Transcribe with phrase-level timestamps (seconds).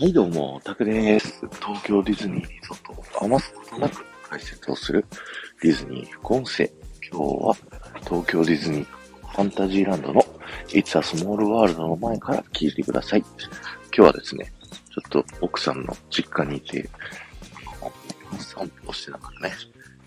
[0.00, 1.40] はい、どうも、タクです。
[1.60, 5.04] 東京ディズニーリゾートを余すことなく解説をする
[5.60, 6.70] ディズニー副音声。
[7.10, 7.56] 今日は
[8.04, 10.24] 東京ディズニーファンタジーランドの
[10.68, 13.24] It's a Small World の前から聞いてください。
[13.86, 16.88] 今日はですね、ちょっと奥さんの実家にいて、
[18.38, 19.56] 散歩してながらね、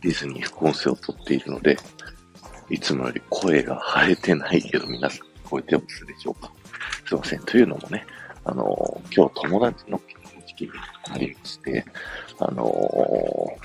[0.01, 1.77] ディズニー副音声を撮っているので、
[2.69, 6.49] いつもより声が腫れてないけど皆さん聞こえてますでしょうか？
[7.05, 7.39] すいません。
[7.41, 8.05] というのもね、
[8.43, 10.69] あの、今日友達の結婚式に
[11.13, 11.85] ありまして、
[12.39, 13.57] あの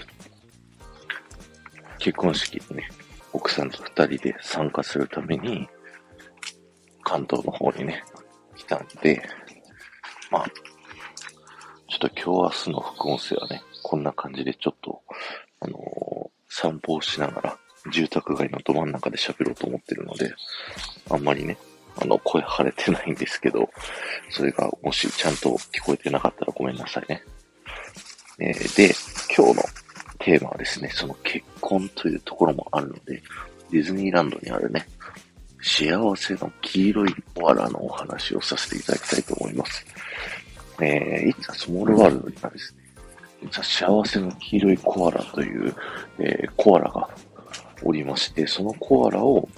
[1.99, 2.89] 結婚式にね、
[3.33, 5.69] 奥さんと二人で参加するために、
[7.03, 8.05] 関東の方にね、
[8.57, 9.23] 来たんで、
[10.31, 10.47] まあ、
[11.89, 15.03] ちょっと今日明日の副音声はね、こんな感じでちょっと、
[15.61, 17.59] あのー、散歩をしながら、
[17.93, 20.35] 住宅街のど真ん中で喋ろうと思ってるので、
[21.11, 21.57] あんまりね、
[22.01, 23.69] あの、声腫れてないんですけど、
[24.31, 27.23] それがもしちゃんと聞こえてなかったらごめんなさいね。
[28.39, 28.95] えー、で、
[29.35, 29.63] 今日の
[30.19, 33.23] テーマはですね、その結婚というところもあるので、
[33.71, 34.87] ディズニーランドにあるね、
[35.63, 39.85] 幸せの黄色いコアラのお話をさせていただきたいと思います。
[40.81, 42.87] えー、いつはスモールワールドにはですね、
[43.43, 45.75] 実は幸せの黄色いコアラという、
[46.19, 47.09] えー、コアラが
[47.83, 49.49] おりまして、そのコアラを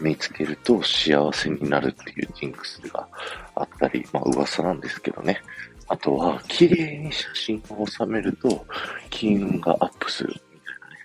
[0.00, 3.08] 見つけると幸せになるっていうジンクスが
[3.54, 5.40] あったり、まあ噂なんですけどね。
[5.88, 8.66] あとは、綺麗に写真を収めると
[9.10, 10.98] 金運がアップするみたいなね。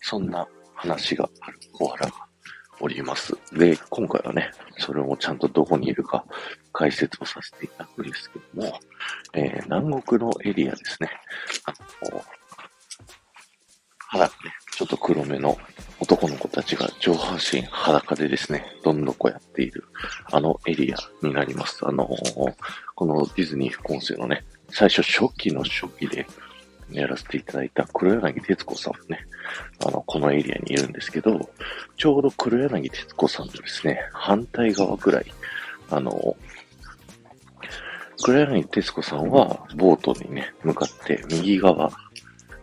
[0.00, 2.12] そんな話があるコアラが
[2.80, 3.36] おります。
[3.52, 6.24] で、今回はね、それもちゃんとどこにいるか
[6.72, 8.80] 解説をさせていただくんですけども、
[9.34, 11.10] えー、南国のエリアですね。
[11.66, 11.72] あ
[12.10, 12.22] の、
[13.98, 15.56] 肌がね、ちょっと黒めの
[16.02, 19.84] 男の子たちが上半身裸でですね、どんどこやっている、
[20.32, 21.78] あのエリアになります。
[21.86, 22.54] あのー、
[22.96, 26.26] このディズニー副音声のね、最初初期の初期で
[26.90, 29.20] やらせていただいた黒柳徹子さんね、
[29.86, 31.48] あの、このエリアにいるんですけど、
[31.96, 35.32] ちょうど黒柳徹子さんとですね、反対側ぐらい、
[35.88, 36.36] あの、
[38.24, 41.92] 黒柳徹子さんはボートにね、向かって右側、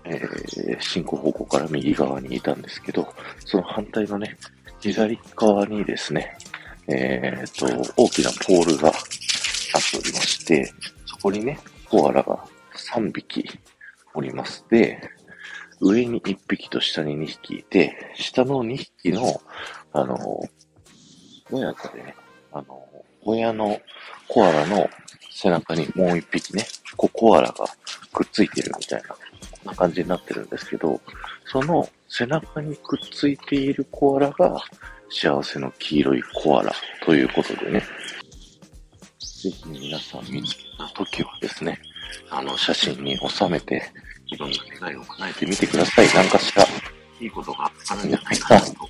[0.10, 3.14] えー、進行方向から右側にいたんですけど、
[3.46, 4.38] その反対のね、
[4.80, 6.36] 左側にですね、
[6.88, 10.74] えっ、と、大きなポールがあっておりまして、
[11.06, 11.60] そこにね、
[11.90, 12.44] コアラが
[12.76, 13.46] 3匹
[14.14, 14.66] おります。
[14.70, 15.00] で、
[15.82, 19.42] 上に1匹と下に2匹いて、下の2匹の、
[19.94, 20.18] あの、
[21.52, 22.16] 親子でね、
[22.52, 22.88] あの、
[23.24, 23.80] 親の
[24.28, 24.90] コアラの
[25.32, 26.66] 背中にもう1匹ね、
[26.98, 27.66] ココアラが
[28.12, 29.16] くっついてるみたいな、
[29.66, 31.00] な感じになってるんですけど、
[31.46, 34.62] その背中にくっついているコアラが
[35.10, 36.74] 幸せの黄色いコアラ
[37.06, 37.84] ということでね、
[39.42, 41.80] ぜひ皆さん見つけた時はですね、
[42.30, 43.82] あの、写真に収めて、
[44.28, 46.08] いろんな願いを叶えてみてください。
[46.14, 46.64] 何かしら、
[47.20, 48.90] いいことがあるんじゃないかなと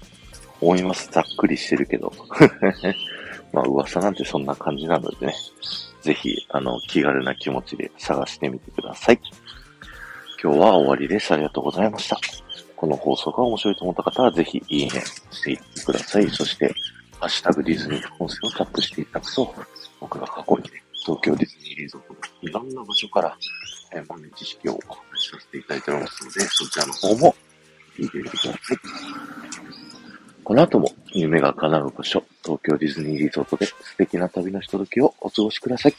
[0.60, 1.10] 思います。
[1.12, 2.12] ざっくりしてるけど。
[3.54, 5.36] まあ、噂なんてそんな感じなのでね、
[6.02, 9.20] ぜひ、あの、気軽な気持ちで探してみてください。
[10.42, 11.34] 今日は終わりです。
[11.34, 12.18] ありがとうございました。
[12.78, 15.02] この放送が面白いと思った方は、ぜひ、いいね
[15.32, 16.30] していってください。
[16.30, 16.74] そして、
[17.20, 19.54] ハッシュタグディズニー副音声をタップしていただくと、
[20.00, 23.38] 僕が過去にね、東京ディズニーリゾートのいろんな場所から、
[23.94, 27.36] えー、豆知識をお話しさせていただいておりますので、そちらの方も
[27.98, 28.78] 聞いてみてください。
[30.46, 35.94] この後も夢が叶う場所、東京ディズニーリゾートで素敵な旅のひとときをお過ごしください。